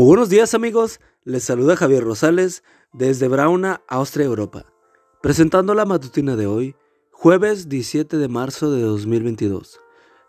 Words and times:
Buenos 0.00 0.28
días 0.28 0.54
amigos, 0.54 1.00
les 1.24 1.42
saluda 1.42 1.74
Javier 1.74 2.04
Rosales 2.04 2.62
desde 2.92 3.26
Brauna, 3.26 3.82
Austria, 3.88 4.26
Europa, 4.26 4.64
presentando 5.20 5.74
la 5.74 5.86
matutina 5.86 6.36
de 6.36 6.46
hoy, 6.46 6.76
jueves 7.10 7.68
17 7.68 8.16
de 8.16 8.28
marzo 8.28 8.70
de 8.70 8.80
2022. 8.80 9.80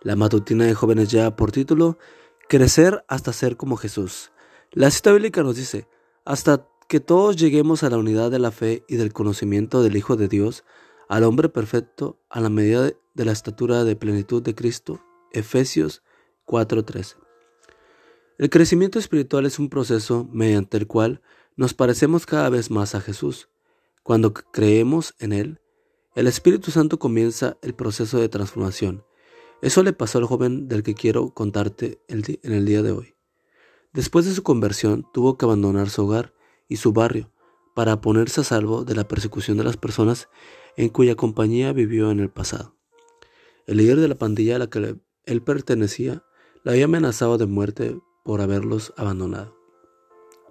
La 0.01 0.15
matutina 0.15 0.65
de 0.65 0.73
jóvenes 0.73 1.11
ya 1.11 1.35
por 1.35 1.51
título, 1.51 1.99
Crecer 2.47 3.05
hasta 3.07 3.31
ser 3.31 3.57
como 3.57 3.77
Jesús. 3.77 4.31
La 4.71 4.89
cita 4.89 5.11
bíblica 5.11 5.43
nos 5.43 5.55
dice, 5.55 5.87
hasta 6.25 6.67
que 6.87 6.99
todos 6.99 7.35
lleguemos 7.35 7.83
a 7.83 7.91
la 7.91 7.99
unidad 7.99 8.31
de 8.31 8.39
la 8.39 8.49
fe 8.49 8.83
y 8.87 8.95
del 8.95 9.13
conocimiento 9.13 9.83
del 9.83 9.95
Hijo 9.97 10.15
de 10.15 10.27
Dios, 10.27 10.63
al 11.09 11.23
hombre 11.23 11.47
perfecto, 11.47 12.17
a 12.31 12.39
la 12.39 12.49
medida 12.49 12.89
de 13.13 13.25
la 13.25 13.33
estatura 13.33 13.83
de 13.83 13.95
plenitud 13.95 14.41
de 14.41 14.55
Cristo. 14.55 14.99
Efesios 15.31 16.01
4:13. 16.47 17.28
El 18.39 18.49
crecimiento 18.49 18.99
espiritual 18.99 19.45
es 19.45 19.59
un 19.59 19.67
proceso 19.67 20.29
mediante 20.31 20.77
el 20.77 20.87
cual 20.87 21.21
nos 21.57 21.73
parecemos 21.73 22.25
cada 22.25 22.47
vez 22.47 22.71
más 22.71 22.95
a 22.95 23.01
Jesús. 23.01 23.49
Cuando 24.01 24.33
creemos 24.33 25.13
en 25.19 25.33
Él, 25.33 25.59
el 26.15 26.25
Espíritu 26.25 26.71
Santo 26.71 26.99
comienza 26.99 27.57
el 27.61 27.75
proceso 27.75 28.17
de 28.17 28.29
transformación. 28.29 29.03
Eso 29.61 29.83
le 29.83 29.91
pasó 29.91 30.19
al 30.19 30.23
joven 30.23 30.69
del 30.69 30.83
que 30.83 30.95
quiero 30.95 31.33
contarte 31.33 32.01
en 32.07 32.53
el 32.53 32.65
día 32.65 32.81
de 32.81 32.93
hoy. 32.93 33.13
Después 33.91 34.23
de 34.23 34.33
su 34.33 34.41
conversión, 34.41 35.05
tuvo 35.11 35.37
que 35.37 35.43
abandonar 35.43 35.89
su 35.89 36.05
hogar 36.05 36.33
y 36.69 36.77
su 36.77 36.93
barrio 36.93 37.33
para 37.75 37.99
ponerse 37.99 38.39
a 38.39 38.45
salvo 38.45 38.85
de 38.85 38.95
la 38.95 39.05
persecución 39.05 39.57
de 39.57 39.65
las 39.65 39.75
personas 39.75 40.29
en 40.77 40.87
cuya 40.87 41.15
compañía 41.15 41.73
vivió 41.73 42.09
en 42.09 42.21
el 42.21 42.29
pasado. 42.29 42.77
El 43.67 43.77
líder 43.77 43.99
de 43.99 44.07
la 44.07 44.17
pandilla 44.17 44.55
a 44.55 44.59
la 44.59 44.69
que 44.69 44.95
él 45.25 45.41
pertenecía 45.43 46.23
le 46.63 46.71
había 46.71 46.85
amenazado 46.85 47.37
de 47.37 47.45
muerte 47.45 47.99
por 48.23 48.41
haberlos 48.41 48.93
abandonado. 48.97 49.55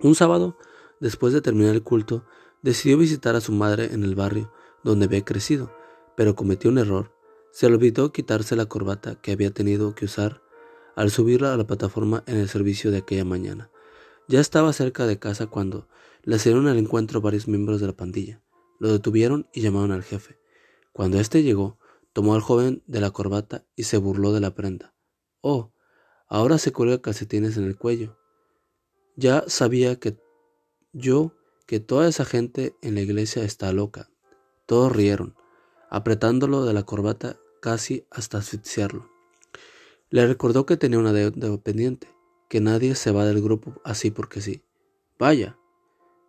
Un 0.01 0.15
sábado, 0.15 0.57
después 1.01 1.33
de 1.33 1.41
terminar 1.41 1.75
el 1.75 1.83
culto, 1.83 2.25
decidió 2.63 2.99
visitar 2.99 3.37
a 3.37 3.41
su 3.41 3.53
madre 3.53 3.93
en 3.93 4.05
el 4.05 4.15
barrio 4.15 4.53
donde 4.85 5.07
había 5.07 5.25
crecido, 5.25 5.73
pero 6.17 6.35
cometió 6.37 6.71
un 6.71 6.79
error. 6.79 7.13
Se 7.53 7.69
le 7.69 7.75
olvidó 7.75 8.13
quitarse 8.13 8.57
la 8.57 8.67
corbata 8.67 9.17
que 9.17 9.33
había 9.33 9.53
tenido 9.53 9.95
que 9.95 10.05
usar 10.05 10.43
al 10.97 11.11
subirla 11.11 11.55
a 11.55 11.57
la 11.57 11.67
plataforma 11.67 12.25
en 12.27 12.37
el 12.37 12.49
servicio 12.49 12.91
de 12.91 12.99
aquella 12.99 13.25
mañana. 13.25 13.71
Ya 14.27 14.41
estaba 14.41 14.73
cerca 14.73 15.07
de 15.07 15.19
casa 15.19 15.47
cuando 15.47 15.89
le 16.23 16.37
hicieron 16.37 16.67
al 16.67 16.77
encuentro 16.77 17.21
varios 17.21 17.49
miembros 17.49 17.81
de 17.81 17.87
la 17.87 17.93
pandilla. 17.93 18.43
Lo 18.79 18.93
detuvieron 18.93 19.49
y 19.53 19.61
llamaron 19.61 19.93
al 19.93 20.03
jefe. 20.03 20.39
Cuando 20.93 21.19
éste 21.21 21.43
llegó, 21.43 21.79
tomó 22.13 22.35
al 22.35 22.41
joven 22.41 22.83
de 22.87 23.01
la 23.01 23.11
corbata 23.11 23.65
y 23.77 23.85
se 23.85 23.97
burló 23.97 24.33
de 24.33 24.41
la 24.41 24.55
prenda. 24.55 24.95
Oh, 25.41 25.73
Ahora 26.29 26.59
se 26.59 26.73
cuelga 26.73 27.01
calcetines 27.01 27.57
en 27.57 27.65
el 27.65 27.77
cuello. 27.77 28.19
Ya 29.17 29.45
sabía 29.47 29.97
que 29.99 30.19
yo 30.93 31.33
que 31.67 31.81
toda 31.81 32.07
esa 32.07 32.27
gente 32.27 32.77
en 32.83 32.95
la 32.95 33.01
iglesia 33.01 33.45
está 33.45 33.73
loca. 33.73 34.11
Todos 34.67 34.95
rieron, 34.95 35.35
apretándolo 35.89 36.67
de 36.67 36.75
la 36.75 36.83
corbata 36.83 37.39
casi 37.63 38.07
hasta 38.11 38.39
asfixiarlo. 38.39 39.11
Le 40.11 40.27
recordó 40.27 40.67
que 40.67 40.77
tenía 40.77 40.99
una 40.99 41.15
deuda 41.15 41.57
pendiente, 41.59 42.09
que 42.51 42.61
nadie 42.61 42.95
se 42.95 43.11
va 43.11 43.25
del 43.25 43.43
grupo 43.43 43.81
así 43.85 44.11
porque 44.11 44.43
sí. 44.43 44.63
Vaya, 45.19 45.59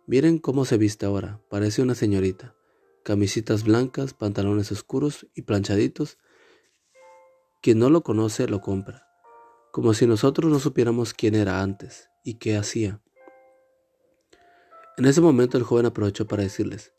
miren 0.06 0.38
cómo 0.38 0.64
se 0.64 0.78
viste 0.78 1.04
ahora, 1.04 1.40
parece 1.50 1.82
una 1.82 1.94
señorita. 1.94 2.54
Camisitas 3.02 3.64
blancas, 3.64 4.14
pantalones 4.14 4.72
oscuros 4.72 5.26
y 5.34 5.42
planchaditos. 5.42 6.18
Quien 7.60 7.78
no 7.78 7.90
lo 7.90 8.02
conoce 8.02 8.46
lo 8.48 8.60
compra 8.60 9.09
como 9.70 9.94
si 9.94 10.06
nosotros 10.06 10.50
no 10.50 10.58
supiéramos 10.58 11.14
quién 11.14 11.34
era 11.34 11.62
antes 11.62 12.10
y 12.24 12.34
qué 12.34 12.56
hacía. 12.56 13.00
En 14.96 15.04
ese 15.06 15.20
momento 15.20 15.56
el 15.56 15.64
joven 15.64 15.86
aprovechó 15.86 16.26
para 16.26 16.42
decirles, 16.42 16.92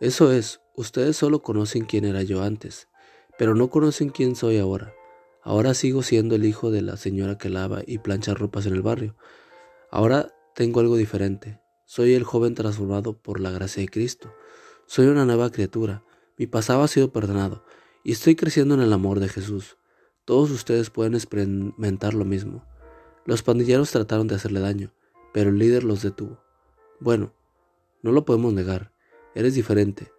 eso 0.00 0.32
es, 0.32 0.60
ustedes 0.76 1.16
solo 1.16 1.42
conocen 1.42 1.84
quién 1.84 2.04
era 2.04 2.22
yo 2.22 2.42
antes, 2.42 2.88
pero 3.38 3.54
no 3.54 3.70
conocen 3.70 4.10
quién 4.10 4.36
soy 4.36 4.58
ahora. 4.58 4.94
Ahora 5.42 5.74
sigo 5.74 6.02
siendo 6.02 6.36
el 6.36 6.44
hijo 6.44 6.70
de 6.70 6.82
la 6.82 6.96
señora 6.96 7.38
que 7.38 7.48
lava 7.48 7.82
y 7.86 7.98
plancha 7.98 8.34
ropas 8.34 8.66
en 8.66 8.74
el 8.74 8.82
barrio. 8.82 9.16
Ahora 9.90 10.34
tengo 10.54 10.80
algo 10.80 10.96
diferente. 10.96 11.60
Soy 11.84 12.14
el 12.14 12.24
joven 12.24 12.54
transformado 12.54 13.20
por 13.20 13.40
la 13.40 13.50
gracia 13.50 13.82
de 13.82 13.88
Cristo. 13.88 14.32
Soy 14.86 15.06
una 15.06 15.24
nueva 15.24 15.50
criatura. 15.50 16.04
Mi 16.38 16.46
pasado 16.46 16.82
ha 16.82 16.88
sido 16.88 17.12
perdonado 17.12 17.64
y 18.04 18.12
estoy 18.12 18.36
creciendo 18.36 18.74
en 18.74 18.82
el 18.82 18.92
amor 18.92 19.20
de 19.20 19.28
Jesús. 19.28 19.78
Todos 20.32 20.50
ustedes 20.50 20.88
pueden 20.88 21.14
experimentar 21.14 22.14
lo 22.14 22.24
mismo. 22.24 22.64
Los 23.26 23.42
pandilleros 23.42 23.90
trataron 23.90 24.28
de 24.28 24.36
hacerle 24.36 24.60
daño, 24.60 24.94
pero 25.34 25.50
el 25.50 25.58
líder 25.58 25.84
los 25.84 26.00
detuvo. 26.00 26.42
Bueno, 27.00 27.34
no 28.00 28.12
lo 28.12 28.24
podemos 28.24 28.54
negar. 28.54 28.94
Eres 29.34 29.52
diferente. 29.52 30.10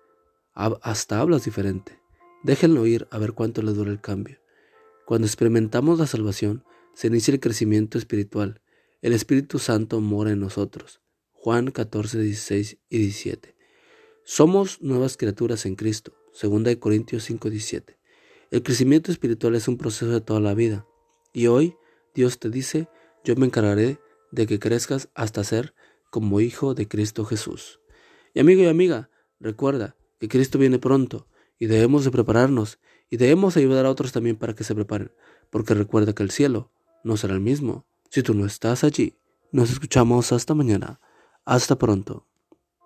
Hasta 0.54 1.20
hablas 1.20 1.46
diferente. 1.46 2.00
Déjenlo 2.44 2.86
ir 2.86 3.08
a 3.10 3.18
ver 3.18 3.34
cuánto 3.34 3.64
le 3.64 3.74
dura 3.74 3.90
el 3.90 4.02
cambio. 4.02 4.38
Cuando 5.08 5.26
experimentamos 5.26 5.98
la 5.98 6.06
salvación, 6.06 6.64
se 6.94 7.08
inicia 7.08 7.34
el 7.34 7.40
crecimiento 7.40 7.98
espiritual. 7.98 8.62
El 9.02 9.14
Espíritu 9.14 9.58
Santo 9.58 10.00
mora 10.00 10.30
en 10.30 10.42
nosotros. 10.42 11.02
Juan 11.32 11.72
14, 11.72 12.20
16 12.20 12.78
y 12.88 12.98
17. 13.00 13.56
Somos 14.24 14.80
nuevas 14.80 15.18
criaturas 15.18 15.66
en 15.66 15.76
Cristo. 15.76 16.14
2 16.40 16.76
Corintios 16.76 17.24
5, 17.24 17.50
17. 17.50 18.03
El 18.54 18.62
crecimiento 18.62 19.12
espiritual 19.12 19.56
es 19.56 19.68
un 19.68 19.80
proceso 19.80 20.12
de 20.12 20.22
toda 20.22 20.40
la 20.40 20.54
vida. 20.54 20.86
Y 21.34 21.48
hoy 21.48 21.76
Dios 22.14 22.38
te 22.38 22.52
dice, 22.52 22.88
yo 23.24 23.36
me 23.36 23.48
encargaré 23.48 24.00
de 24.32 24.46
que 24.46 24.60
crezcas 24.60 25.10
hasta 25.16 25.44
ser 25.44 25.74
como 26.12 26.40
hijo 26.40 26.76
de 26.76 26.88
Cristo 26.88 27.26
Jesús. 27.26 27.80
Y 28.32 28.42
amigo 28.42 28.62
y 28.62 28.68
amiga, 28.68 29.10
recuerda 29.40 29.96
que 30.20 30.28
Cristo 30.28 30.60
viene 30.60 30.78
pronto 30.78 31.26
y 31.58 31.66
debemos 31.66 32.06
de 32.06 32.12
prepararnos 32.12 32.78
y 33.10 33.18
debemos 33.18 33.58
ayudar 33.58 33.88
a 33.88 33.90
otros 33.90 34.12
también 34.12 34.36
para 34.36 34.54
que 34.54 34.64
se 34.64 34.76
preparen, 34.76 35.12
porque 35.50 35.74
recuerda 35.74 36.14
que 36.14 36.22
el 36.22 36.30
cielo 36.30 36.70
no 37.04 37.18
será 37.18 37.34
el 37.34 37.42
mismo 37.42 37.88
si 38.12 38.22
tú 38.22 38.36
no 38.36 38.46
estás 38.46 38.84
allí. 38.84 39.18
Nos 39.52 39.72
escuchamos 39.72 40.32
hasta 40.32 40.54
mañana. 40.54 41.00
Hasta 41.44 41.80
pronto. 41.80 42.28